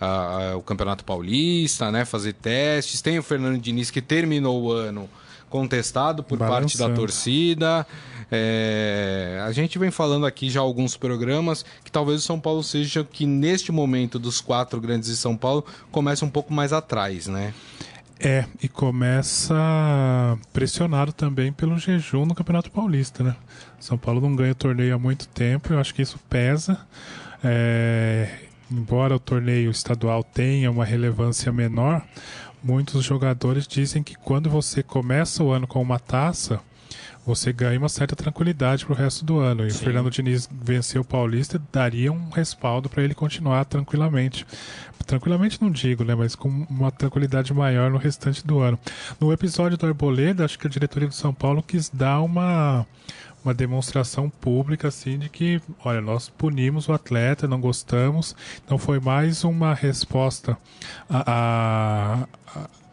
[0.00, 2.06] a, a, o Campeonato Paulista, né?
[2.06, 3.02] Fazer testes.
[3.02, 5.10] Tem o Fernando Diniz que terminou o ano
[5.52, 6.62] contestado por Balançando.
[6.62, 7.86] parte da torcida.
[8.30, 13.04] É, a gente vem falando aqui já alguns programas que talvez o São Paulo seja
[13.04, 17.52] que neste momento dos quatro grandes de São Paulo comece um pouco mais atrás, né?
[18.18, 19.54] É, e começa
[20.52, 23.36] pressionado também pelo jejum no Campeonato Paulista, né?
[23.78, 26.78] São Paulo não ganha torneio há muito tempo, eu acho que isso pesa.
[27.44, 28.28] É,
[28.70, 32.00] embora o torneio estadual tenha uma relevância menor,
[32.62, 36.60] muitos jogadores dizem que quando você começa o ano com uma taça,
[37.24, 39.66] você ganha uma certa tranquilidade para o resto do ano.
[39.66, 39.78] E Sim.
[39.78, 44.46] o Fernando Diniz venceu o Paulista, daria um respaldo para ele continuar tranquilamente.
[45.06, 46.14] Tranquilamente não digo, né?
[46.14, 48.78] Mas com uma tranquilidade maior no restante do ano.
[49.20, 52.86] No episódio do Arboleda, acho que a diretoria do São Paulo quis dar uma
[53.44, 58.36] uma demonstração pública assim de que, olha, nós punimos o atleta, não gostamos.
[58.64, 60.56] Então foi mais uma resposta
[61.10, 62.28] a, a,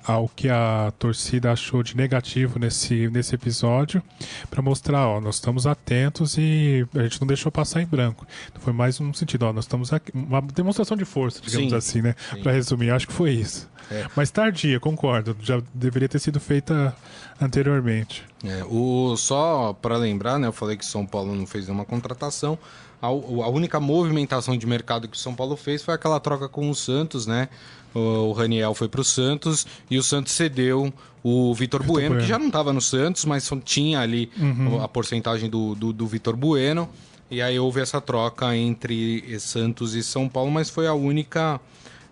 [0.03, 4.01] ao que a torcida achou de negativo nesse, nesse episódio,
[4.49, 8.25] para mostrar, ó, nós estamos atentos e a gente não deixou passar em branco.
[8.47, 11.75] Então foi mais um sentido, ó, nós estamos aqui, uma demonstração de força, digamos Sim.
[11.75, 12.15] assim, né?
[12.41, 13.69] Para resumir, acho que foi isso.
[13.91, 14.07] É.
[14.15, 16.95] Mas tardia, concordo, já deveria ter sido feita
[17.39, 18.23] anteriormente.
[18.43, 22.57] É, o, só para lembrar, né, eu falei que São Paulo não fez nenhuma contratação.
[23.01, 26.69] A, a única movimentação de mercado que o São Paulo fez foi aquela troca com
[26.69, 27.49] o Santos, né?
[27.93, 32.27] o Raniel foi para o Santos e o Santos cedeu o Vitor bueno, bueno, que
[32.27, 34.81] já não estava no Santos, mas tinha ali uhum.
[34.81, 36.87] a porcentagem do, do, do Vitor Bueno.
[37.31, 41.59] E aí houve essa troca entre Santos e São Paulo, mas foi a única.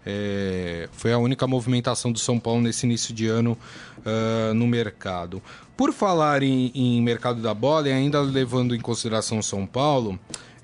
[0.05, 3.57] É, foi a única movimentação do São Paulo nesse início de ano
[3.99, 5.41] uh, no mercado.
[5.75, 10.17] Por falar em, em mercado da bola e ainda levando em consideração São Paulo,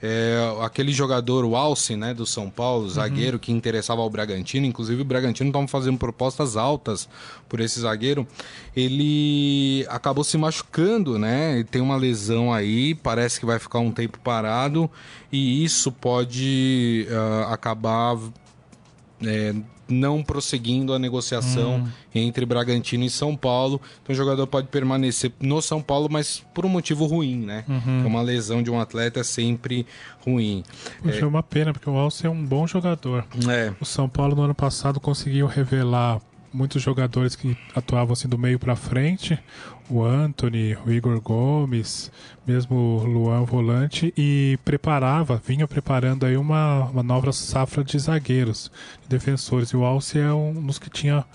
[0.06, 3.40] é, aquele jogador, o Alce, né, do São Paulo, zagueiro uhum.
[3.40, 7.08] que interessava ao Bragantino, inclusive o Bragantino estava fazendo propostas altas
[7.48, 8.28] por esse zagueiro,
[8.76, 11.54] ele acabou se machucando, né?
[11.54, 14.92] Ele tem uma lesão aí, parece que vai ficar um tempo parado
[15.32, 18.18] e isso pode uh, acabar
[19.26, 19.54] é,
[19.88, 21.88] não prosseguindo a negociação hum.
[22.14, 23.82] entre Bragantino e São Paulo.
[24.02, 27.66] Então o jogador pode permanecer no São Paulo, mas por um motivo ruim, né?
[27.68, 28.08] Uhum.
[28.08, 29.86] Uma lesão de um atleta é sempre
[30.26, 30.64] ruim.
[31.02, 31.22] Puxa, é...
[31.22, 33.26] é uma pena, porque o Alce é um bom jogador.
[33.50, 33.74] É.
[33.80, 36.22] O São Paulo no ano passado conseguiu revelar
[36.54, 39.40] muitos jogadores que atuavam assim do meio para frente,
[39.90, 42.12] o Anthony, o Igor Gomes,
[42.46, 48.72] mesmo o Luan Volante, e preparava, vinha preparando aí uma, uma nova safra de zagueiros,
[49.04, 49.70] de defensores.
[49.70, 51.26] E o Alce é um dos que tinha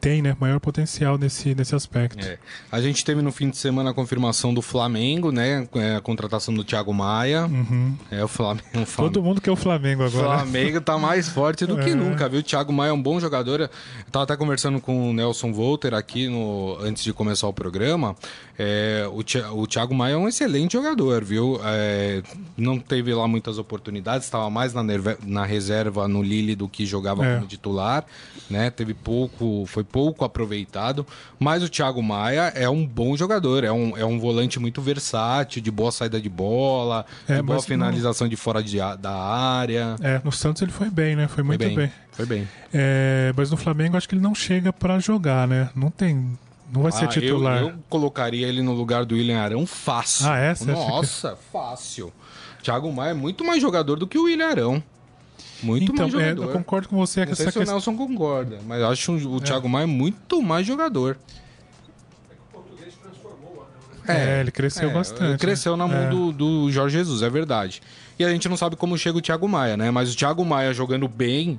[0.00, 2.24] tem né, maior potencial nesse, nesse aspecto.
[2.24, 2.38] É.
[2.70, 5.66] A gente teve no fim de semana a confirmação do Flamengo, né?
[5.74, 7.46] É, a contratação do Thiago Maia.
[7.46, 7.96] Uhum.
[8.10, 8.66] É o Flamengo.
[8.74, 9.14] o Flamengo.
[9.14, 10.38] Todo mundo quer o Flamengo O agora.
[10.38, 11.94] Flamengo tá mais forte do que É.
[11.94, 12.40] nunca, viu?
[12.40, 13.60] O Thiago Maia é um bom jogador.
[13.60, 13.70] Eu
[14.10, 18.14] tava até conversando com o Nelson Volter aqui no, antes de começar o programa.
[18.58, 21.58] É, o, Thi- o Thiago Maia é um excelente jogador, viu?
[21.64, 22.22] É,
[22.56, 26.84] não teve lá muitas oportunidades, estava mais na, nerve- na reserva no Lille do que
[26.84, 27.34] jogava É.
[27.36, 28.04] como titular,
[28.50, 28.70] né?
[28.70, 31.06] Teve pouco, foi pouco aproveitado.
[31.38, 35.62] Mas o Thiago Maia é um bom jogador, é um, é um volante muito versátil,
[35.62, 39.96] de boa saída de bola, É, de boa finalização de fora de da área.
[40.00, 41.26] É, no Santos ele foi bem, né?
[41.28, 41.92] Foi Foi muito bem, bem.
[42.12, 42.48] Foi bem.
[42.72, 45.70] É, mas no Flamengo acho que ele não chega pra jogar, né?
[45.74, 46.38] Não tem.
[46.72, 47.60] Não vai ser Ah, titular.
[47.60, 50.28] Eu, eu colocaria ele no lugar do William Arão fácil.
[50.28, 50.54] Ah, é?
[50.54, 52.12] Você Nossa, fácil.
[52.62, 54.82] Thiago Maia é muito mais jogador do que o William Arão.
[55.62, 56.42] Muito então, mais é, jogador.
[56.44, 57.74] eu concordo com você que Não sei essa se o questão.
[57.76, 61.16] Nelson concorda, mas acho o Thiago Maia muito mais jogador.
[64.06, 65.22] É, ele cresceu É, bastante.
[65.22, 66.08] ele Cresceu na mão É.
[66.08, 67.80] do, do Jorge Jesus, é verdade.
[68.18, 69.90] E a gente não sabe como chega o Thiago Maia, né?
[69.90, 71.58] Mas o Thiago Maia jogando bem,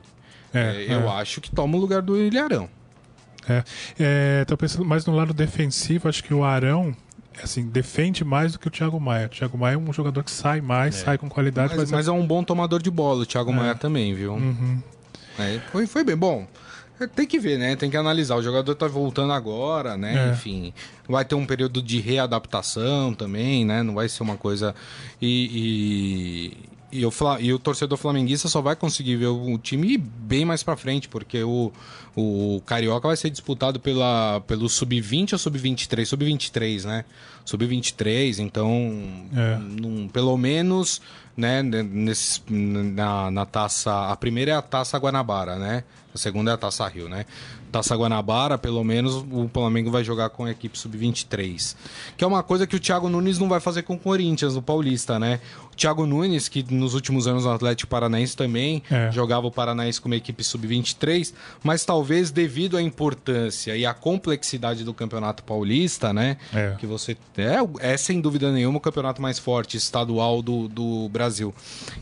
[0.54, 1.22] É, é, eu é.
[1.22, 2.70] acho que toma o lugar do William Arão.
[3.48, 3.64] É,
[4.00, 6.96] é, tô pensando mais no lado defensivo, acho que o Arão
[7.42, 9.28] assim, defende mais do que o Thiago Maia.
[9.28, 12.08] O Thiago Maia é um jogador que sai mais, sai com qualidade, Mas, mas, mas
[12.08, 14.34] é um bom tomador de bola, o Thiago Maia também, viu?
[14.34, 14.82] Uhum.
[15.40, 16.48] É, foi, foi bem bom.
[17.00, 17.76] É, Tem que ver, né?
[17.76, 18.36] Tem que analisar.
[18.36, 20.30] O jogador tá voltando agora, né?
[20.30, 20.32] É.
[20.32, 20.74] Enfim,
[21.08, 23.82] vai ter um período de readaptação também, né?
[23.82, 24.76] Não vai ser uma coisa.
[25.22, 26.54] E,
[27.00, 30.76] e, o, e o torcedor flamenguista só vai conseguir ver o time bem mais pra
[30.78, 31.72] frente, porque o,
[32.16, 36.06] o Carioca vai ser disputado pela, pelo Sub-20 ou Sub-23?
[36.06, 37.06] Sub-23, né?
[37.46, 38.68] Sub-23, então,
[39.36, 39.58] É.
[39.58, 41.02] num- pelo menos,
[41.36, 44.10] né, nesse, na, na taça.
[44.10, 45.84] A primeira é a taça Guanabara, né?
[46.14, 47.26] A segunda é a taça Rio, né?
[47.72, 51.76] Taça Guanabara, pelo menos, o Flamengo vai jogar com a equipe sub-23.
[52.16, 54.62] Que é uma coisa que o Thiago Nunes não vai fazer com o Corinthians, no
[54.62, 55.40] Paulista, né?
[55.72, 59.12] O Thiago Nunes, que nos últimos anos no Atlético Paranaense também É.
[59.12, 64.94] jogava o Paranaense como equipe sub-23, mas talvez devido à importância e à complexidade do
[64.94, 66.38] Campeonato Paulista, né?
[66.54, 66.76] É.
[66.78, 71.54] Que você é, é sem dúvida nenhuma o campeonato mais forte estadual do, do Brasil.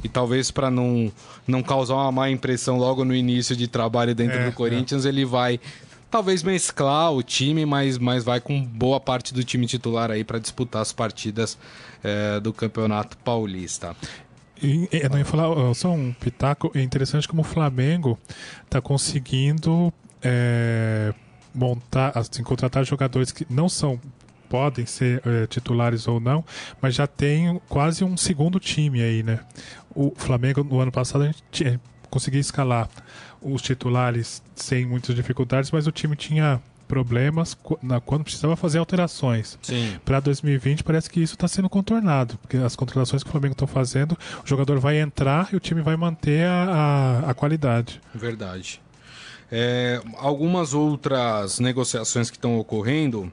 [0.04, 1.10] E talvez para não,
[1.48, 5.26] não causar uma má impressão logo no início de trabalho dentro É, do Corinthians, ele
[5.26, 5.60] vai
[6.10, 10.40] talvez mesclar o time, mas, mas vai com boa parte do time titular aí para
[10.40, 11.58] disputar as partidas
[12.04, 13.96] eh, do Campeonato Paulista.
[14.62, 16.70] E, eu não ia falar, só um pitaco.
[16.76, 18.20] É interessante como o Flamengo
[18.64, 21.14] está conseguindo é,
[21.56, 24.00] montar, assim, contratar jogadores que não são
[24.48, 26.44] podem ser é, titulares ou não,
[26.82, 29.40] mas já tem quase um segundo time aí, né?
[29.96, 31.80] O Flamengo no ano passado a gente tinha,
[32.12, 32.88] conseguia escalar
[33.42, 37.58] os titulares sem muitas dificuldades, mas o time tinha problemas
[38.06, 39.58] quando precisava fazer alterações.
[40.04, 43.68] Para 2020 parece que isso está sendo contornado, porque as contratações que o Flamengo estão
[43.68, 48.02] fazendo, o jogador vai entrar e o time vai manter a, a, a qualidade.
[48.14, 48.82] Verdade.
[49.50, 53.32] É, algumas outras negociações que estão ocorrendo.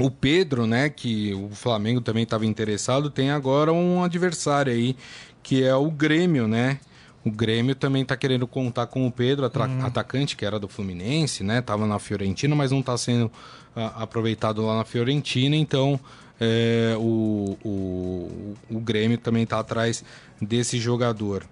[0.00, 4.96] O Pedro, né, que o Flamengo também estava interessado, tem agora um adversário aí,
[5.42, 6.80] que é o Grêmio, né?
[7.24, 11.44] O Grêmio também está querendo contar com o Pedro, atra- atacante que era do Fluminense,
[11.44, 11.60] né?
[11.60, 13.30] Tava na Fiorentina, mas não está sendo
[13.76, 16.00] ah, aproveitado lá na Fiorentina, então
[16.40, 20.02] é, o, o, o Grêmio também está atrás
[20.40, 21.44] desse jogador.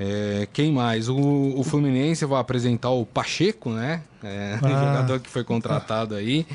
[0.00, 1.08] É, quem mais?
[1.10, 1.18] O,
[1.56, 4.02] o Fluminense vai apresentar o Pacheco, né?
[4.24, 4.68] É, Ah.
[4.68, 6.46] jogador que foi contratado aí.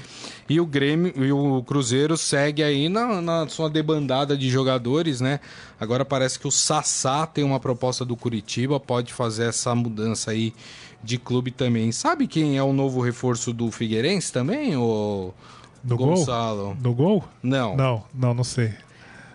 [0.50, 5.40] E o Grêmio e o Cruzeiro segue aí na, na sua debandada de jogadores, né?
[5.80, 10.54] Agora parece que o Sassá tem uma proposta do Curitiba, pode fazer essa mudança aí
[11.04, 11.92] de clube também.
[11.92, 14.76] Sabe quem é o novo reforço do Figueirense também?
[14.78, 15.34] O
[15.84, 16.16] No gol?
[16.16, 16.78] Gonçalo?
[16.82, 17.24] No gol?
[17.44, 17.76] Não.
[17.76, 18.74] Não, não, não sei.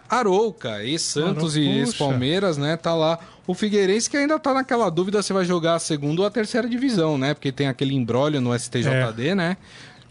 [0.09, 1.79] Arouca, ex-Santos Arouca, e puxa.
[1.81, 2.77] ex-Palmeiras, né?
[2.77, 3.18] Tá lá.
[3.46, 6.68] O Figueirense que ainda tá naquela dúvida se vai jogar a segunda ou a terceira
[6.68, 7.33] divisão, né?
[7.35, 9.35] Porque tem aquele embrólio no STJD, É.
[9.35, 9.57] né?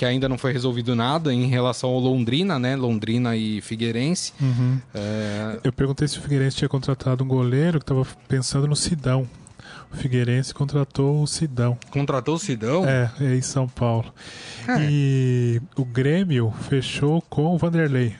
[0.01, 2.75] Que ainda não foi resolvido nada em relação ao Londrina, né?
[2.75, 4.33] Londrina e Figueirense.
[4.41, 4.79] Uhum.
[4.95, 9.29] É, Eu perguntei se o Figueirense tinha contratado um goleiro que estava pensando no Sidão.
[9.93, 11.77] O Figueirense contratou o Sidão.
[11.91, 12.83] contratou o Sidão.
[12.83, 14.11] É, é em São Paulo.
[14.67, 14.87] É.
[14.89, 18.15] E o Grêmio fechou com o Vanderlei.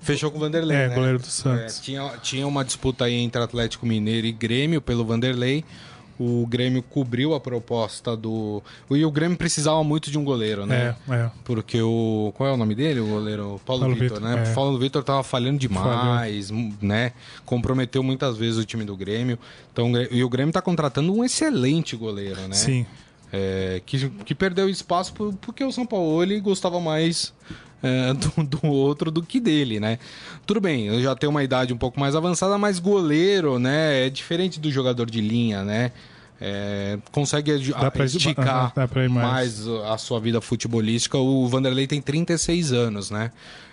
[0.00, 0.94] Fechou com o Vanderlei, É, né?
[0.94, 1.78] goleiro do É, Santos.
[1.80, 5.62] tinha, tinha uma disputa aí entre Atlético Mineiro e Grêmio pelo Vanderlei.
[6.18, 8.62] O Grêmio cobriu a proposta do.
[8.90, 10.94] E o Grêmio precisava muito de um goleiro, né?
[11.08, 11.30] É, é.
[11.44, 12.32] Porque o.
[12.36, 13.00] Qual é o nome dele?
[13.00, 14.44] O goleiro Paulo, Paulo Vitor, Vitor, né?
[14.46, 14.50] é.
[14.50, 17.12] O Paulo Vitor tava falhando demais, né?
[17.44, 19.38] Comprometeu muitas vezes o time do Grêmio.
[19.72, 22.54] Então, e o Grêmio tá contratando um excelente goleiro, né?
[22.54, 22.86] Sim.
[23.32, 27.32] é, que, que perdeu espaço por, porque o São Paulo ele gostava mais
[27.82, 29.98] é, do, do, outro do que dele, né?
[30.46, 34.06] Tudo bem, eu já tenho uma idade um pouco mais avançada, mas goleiro, né?
[34.06, 35.92] É diferente do jogador de linha, né?
[36.40, 38.72] É, consegue pra, esticar
[39.08, 39.64] mais.
[39.64, 39.68] mais.
[39.86, 41.16] a sua vida futebolística.
[41.16, 43.30] O Vanderlei tem 36 anos, né?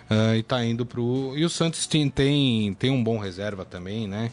[0.08, 1.32] Uh, e tá indo pro.
[1.36, 4.30] E o Santos tem, tem, tem um bom reserva também, né?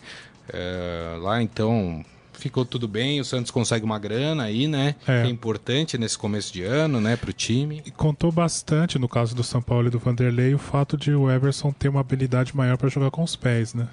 [0.50, 2.06] Uh, lá então
[2.40, 4.96] ficou tudo bem, o Santos consegue uma grana aí, né?
[5.08, 5.22] É.
[5.22, 7.82] Que é importante nesse começo de ano, né, pro time.
[7.86, 11.30] E contou bastante no caso do São Paulo e do Vanderlei o fato de o
[11.30, 13.88] Everson ter uma habilidade maior para jogar com os pés, né?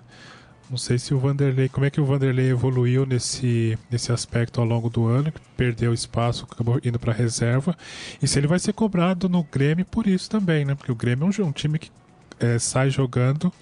[0.70, 4.66] Não sei se o Vanderlei, como é que o Vanderlei evoluiu nesse, nesse aspecto ao
[4.66, 7.76] longo do ano, perdeu espaço, acabou indo para reserva,
[8.22, 10.74] e se ele vai ser cobrado no Grêmio por isso também, né?
[10.74, 11.90] Porque o Grêmio é um, um time que
[12.40, 13.52] é, sai jogando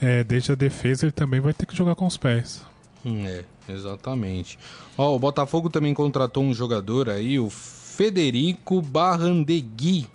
[0.00, 2.64] é, desde a defesa, ele também vai ter que jogar com os pés.
[3.06, 4.58] É, exatamente.
[4.98, 10.06] Ó, o Botafogo também contratou um jogador aí, o Federico Barrandegui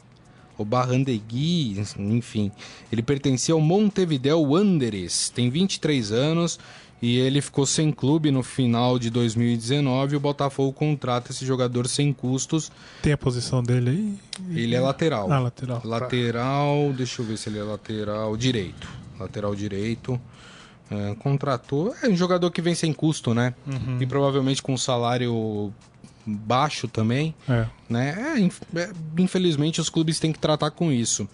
[0.62, 2.51] o Barrandegui, enfim.
[2.91, 6.60] Ele pertencia ao Montevideo Wanderers, tem 23 anos
[7.01, 10.15] e ele ficou sem clube no final de 2019.
[10.15, 12.71] O Botafogo contrata esse jogador sem custos.
[13.01, 14.56] Tem a posição dele aí?
[14.56, 15.32] Ele é lateral.
[15.32, 15.82] Ah, lateral.
[15.84, 18.88] Lateral, deixa eu ver se ele é lateral direito.
[19.19, 20.21] Lateral direito.
[20.91, 21.95] É, contratou.
[22.04, 23.54] É um jogador que vem sem custo, né?
[23.65, 23.97] Uhum.
[24.01, 25.73] E provavelmente com salário
[26.25, 27.34] baixo também.
[27.47, 27.65] É.
[27.89, 28.36] Né?
[28.38, 31.27] É, é, infelizmente os clubes têm que tratar com isso.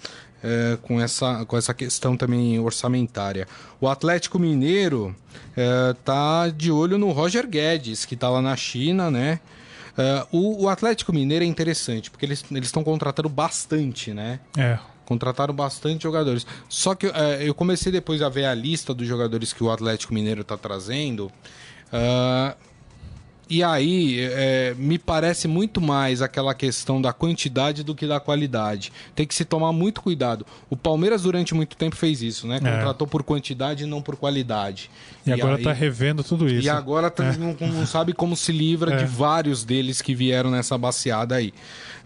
[0.44, 3.48] É, com, essa, com essa questão também orçamentária.
[3.82, 5.16] O Atlético Mineiro
[5.56, 9.40] é, tá de olho no Roger Guedes, que está lá na China, né?
[10.32, 14.40] O, o, Atlético Mineiro é interessante, porque eles estão contratando bastante, né?
[14.56, 14.78] É.
[15.08, 16.46] Contrataram bastante jogadores.
[16.68, 20.14] Só que é, eu comecei depois a ver a lista dos jogadores que o Atlético
[20.14, 21.32] Mineiro está trazendo.
[21.88, 22.54] Uh,
[23.50, 28.92] e aí, é, me parece muito mais aquela questão da quantidade do que da qualidade.
[29.16, 30.46] Tem que se tomar muito cuidado.
[30.70, 32.58] O Palmeiras, durante muito tempo, fez isso, né?
[32.58, 32.60] É.
[32.60, 33.10] Contratou é.
[33.10, 34.92] por quantidade e não por qualidade.
[35.26, 36.68] E, e agora está revendo tudo isso.
[36.68, 37.38] E agora tá, é.
[37.38, 39.08] não, não, sabe como se livra de é.
[39.08, 41.54] vários deles que vieram nessa baseada aí.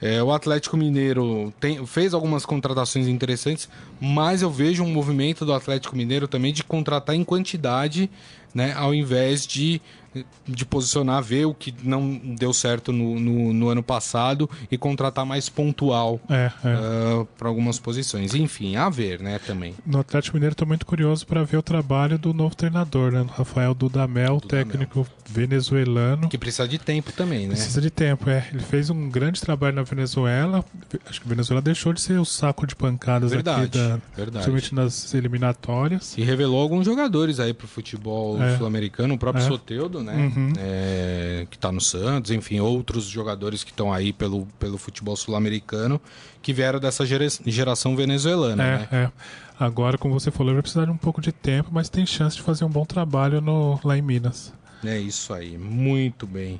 [0.02, 3.70] É, o Atlético Mineiro tem, fez algumas contratações interessantes,
[4.02, 8.10] mas eu vejo um movimento do Atlético Mineiro também de contratar em quantidade,
[8.54, 8.74] né?
[8.74, 9.80] Ao invés de
[10.46, 15.26] de posicionar, ver o que não deu certo no, no, no ano passado e contratar
[15.26, 17.20] mais pontual é, é.
[17.20, 18.36] uh, para algumas posições.
[18.36, 19.74] Enfim, a ver, né, também.
[19.86, 23.74] No Atlético Mineiro estou muito curioso para ver o trabalho do novo treinador, né, Rafael
[23.74, 26.28] Dudamel, Dudamel, técnico venezuelano.
[26.28, 27.54] Que precisa de tempo também, né?
[27.54, 28.48] Precisa de tempo, é.
[28.52, 30.66] Ele fez um grande trabalho na Venezuela.
[31.08, 34.46] Acho que a Venezuela deixou de ser o saco de pancadas verdade, aqui, da, verdade.
[34.46, 36.18] principalmente nas eliminatórias.
[36.18, 38.58] E revelou alguns jogadores aí para o futebol é.
[38.58, 39.48] sul-americano, o próprio é.
[39.48, 40.16] Soteudo, né?
[40.16, 40.54] Uhum.
[40.58, 46.00] É, que está no Santos, enfim, outros jogadores que estão aí pelo, pelo futebol sul-americano
[46.42, 47.06] que vieram dessa
[47.46, 48.64] geração venezuelana.
[48.64, 48.88] É, né?
[48.92, 49.12] é.
[49.60, 52.42] Agora, como você falou, vai precisar de um pouco de tempo, mas tem chance de
[52.42, 54.52] fazer um bom trabalho no, lá em Minas.
[54.84, 56.60] É isso aí, muito bem.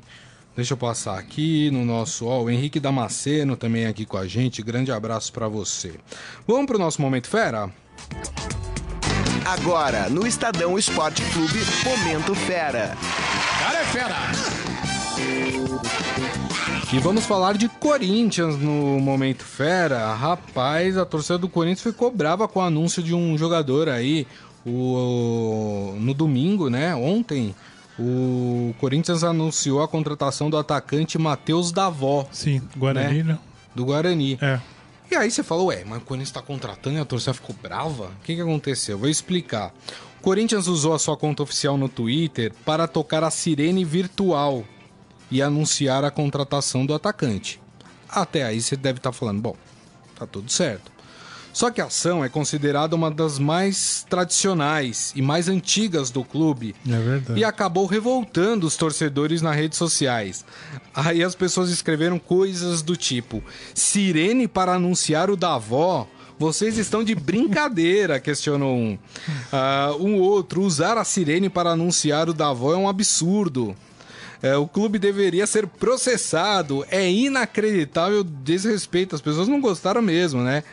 [0.56, 2.26] Deixa eu passar aqui no nosso.
[2.26, 4.62] Ó, o Henrique Damasceno também aqui com a gente.
[4.62, 5.94] Grande abraço para você.
[6.46, 7.72] Vamos para o nosso Momento Fera?
[9.46, 12.98] Agora, no Estadão Esporte Clube, Momento Fera.
[13.60, 14.16] Cara é fera!
[16.94, 20.14] E vamos falar de Corinthians no Momento Fera.
[20.14, 24.28] Rapaz, a torcida do Corinthians ficou brava com o anúncio de um jogador aí.
[24.66, 26.94] O, no domingo, né?
[26.94, 27.56] Ontem,
[28.02, 32.28] o Corinthians anunciou a contratação do atacante Matheus Davó.
[32.32, 33.34] Sim, Guarani, né?
[33.34, 33.40] né?
[33.76, 34.40] Do Guarani.
[34.42, 34.60] É.
[35.12, 38.06] E aí você falou, ué, mas o Corinthians está contratando e a torcida ficou brava?
[38.06, 38.98] O que, que aconteceu?
[38.98, 39.74] Vou explicar.
[40.20, 44.64] O Corinthians usou a sua conta oficial no Twitter para tocar a sirene virtual
[45.30, 47.62] e anunciar a contratação do atacante.
[48.10, 49.56] Até aí você deve estar tá falando, bom,
[50.16, 50.91] tá tudo certo.
[51.54, 56.76] Só que a ação é considerada uma das mais tradicionais e mais antigas do clube.
[56.88, 57.40] É verdade.
[57.40, 60.46] E acabou revoltando os torcedores nas redes sociais.
[60.94, 66.08] Aí as pessoas escreveram coisas do tipo: Sirene para anunciar o Davó.
[66.40, 68.98] Vocês estão de brincadeira, questionou um.
[69.54, 73.76] Uh, um outro, usar a sirene para anunciar o Davó é um absurdo.
[74.42, 76.84] É, o clube deveria ser processado.
[76.90, 79.16] É inacreditável desrespeito.
[79.16, 80.64] As pessoas não gostaram mesmo, né?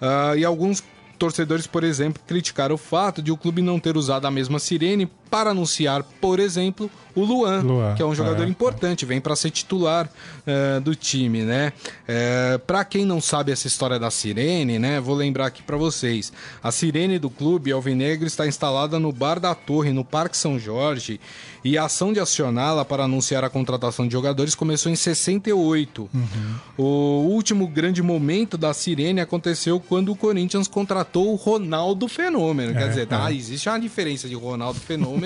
[0.00, 0.82] Uh, e alguns
[1.18, 5.10] torcedores, por exemplo, criticaram o fato de o clube não ter usado a mesma sirene
[5.34, 8.48] para anunciar, por exemplo, o Luan, Luan, que é um jogador é.
[8.48, 10.08] importante, vem para ser titular
[10.46, 11.72] eh, do time, né?
[12.06, 15.00] Eh, para quem não sabe essa história da sirene, né?
[15.00, 16.32] Vou lembrar aqui para vocês.
[16.62, 21.20] A sirene do clube Alvinegro está instalada no Bar da Torre, no Parque São Jorge,
[21.64, 26.10] e a ação de acioná-la para anunciar a contratação de jogadores começou em 68.
[26.76, 26.82] O
[27.28, 32.72] último grande momento da sirene aconteceu quando o Corinthians contratou o Ronaldo Fenômeno.
[32.72, 33.34] Quer É, dizer, tá, é.
[33.34, 35.23] existe uma diferença de Ronaldo Fenômeno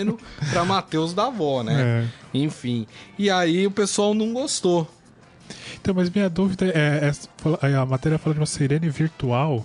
[0.50, 2.04] para Matheus Davó, né?
[2.04, 2.38] É.
[2.38, 2.86] Enfim.
[3.18, 4.88] E aí o pessoal não gostou.
[5.80, 7.10] Então, mas minha dúvida é,
[7.62, 9.64] é- a matéria fala de uma sirene virtual.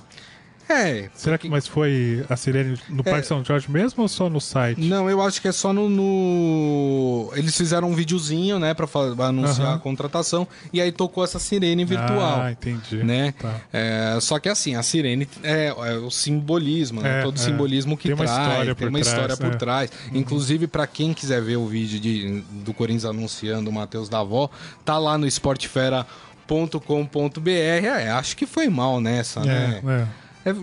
[0.74, 1.10] É.
[1.14, 4.80] Será que mas foi a sirene no Parque São Jorge mesmo ou só no site?
[4.82, 5.90] Não, eu acho que é só no.
[5.90, 9.76] no- Eles fizeram um videozinho, né, pra, pra anunciar Aham.
[9.76, 12.42] a contratação, e aí tocou essa sirene virtual.
[12.42, 13.04] Ah, entendi.
[13.04, 13.34] Né?
[13.40, 13.56] Tá.
[13.72, 17.20] É, só que assim, a sirene é, é o simbolismo, né?
[17.20, 17.44] É, todo o é.
[17.44, 19.58] simbolismo que Tem uma traz, história tem uma trás, história por é.
[19.58, 19.92] trás.
[20.14, 24.50] Inclusive, pra quem quiser ver o vídeo de, do Corinthians anunciando o Matheus Davó,
[24.86, 27.50] tá lá no esportefera.com.br.
[27.50, 29.82] É, acho que foi mal nessa, né?
[29.86, 29.94] É, é.
[30.02, 30.08] É,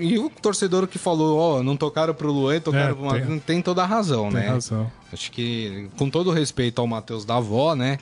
[0.01, 3.39] e o torcedor que falou, ó, não tocaram pro Luan, tocaram É, pro Matheus, tem-
[3.39, 4.49] tem, toda a razão, Tem né?
[4.49, 4.91] razão.
[5.13, 7.99] Acho que, com todo respeito ao Matheus da avó, né?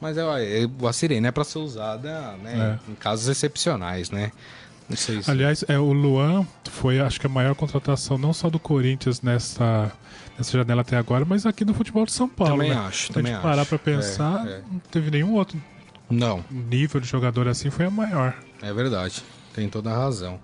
[0.00, 0.22] Mas é,
[0.64, 2.78] é, a sirene é pra ser usada, né?
[2.88, 4.30] Em casos excepcionais, né?
[4.88, 5.28] Não sei se...
[5.30, 9.90] Aliás, é, o Luan foi, acho que, a maior contratação não só do Corinthians nessa,
[10.38, 12.52] nessa janela até agora, mas aqui no futebol de São Paulo.
[12.58, 12.76] Também né?
[12.76, 13.68] acho, Se a também gente parar acho.
[13.70, 14.60] pra pensar, É, é.
[14.70, 15.60] não teve nenhum outro
[16.08, 18.34] Não, nível de jogador assim, foi a maior.
[18.62, 19.24] é verdade.
[19.52, 20.38] Tem toda a razão.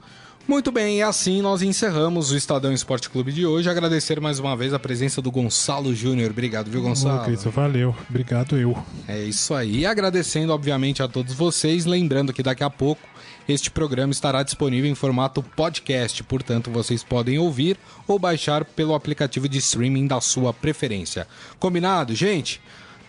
[0.47, 3.71] Muito bem, e assim nós encerramos o Estadão Esporte Clube de hoje.
[3.71, 6.31] Agradecer mais uma vez a presença do Gonçalo Júnior.
[6.31, 7.25] Obrigado, viu, Gonçalo?
[7.25, 7.95] Cristo, valeu.
[8.11, 8.77] Obrigado eu.
[9.07, 9.79] É isso aí.
[9.79, 11.87] E agradecendo, obviamente, a todos vocês.
[11.87, 13.01] Lembrando que daqui a pouco
[13.49, 16.23] este programa estará disponível em formato podcast.
[16.25, 21.27] Portanto, vocês podem ouvir ou baixar pelo aplicativo de streaming da sua preferência.
[21.59, 22.61] Combinado, gente?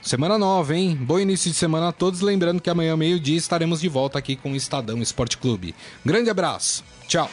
[0.04, 0.98] Semana nova, hein?
[1.00, 2.20] Bom início de semana a todos.
[2.20, 5.74] Lembrando que amanhã, meio-dia, estaremos de volta aqui com o Estadão Esporte Clube.
[6.06, 6.84] Grande abraço.
[7.08, 7.30] Tchau.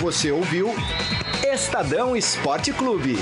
[0.00, 0.74] Você ouviu
[1.44, 3.18] Estadão Esporte Clube.